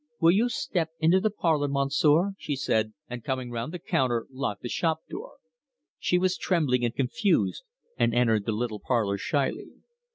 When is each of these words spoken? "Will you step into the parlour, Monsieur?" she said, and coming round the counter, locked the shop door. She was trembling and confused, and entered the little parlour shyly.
"Will 0.19 0.31
you 0.31 0.49
step 0.49 0.89
into 0.97 1.19
the 1.19 1.29
parlour, 1.29 1.67
Monsieur?" 1.67 2.33
she 2.39 2.55
said, 2.55 2.93
and 3.07 3.23
coming 3.23 3.51
round 3.51 3.71
the 3.71 3.77
counter, 3.77 4.25
locked 4.31 4.63
the 4.63 4.67
shop 4.67 5.01
door. 5.07 5.33
She 5.99 6.17
was 6.17 6.39
trembling 6.39 6.83
and 6.83 6.95
confused, 6.95 7.61
and 7.99 8.11
entered 8.11 8.47
the 8.47 8.51
little 8.51 8.79
parlour 8.79 9.19
shyly. 9.19 9.67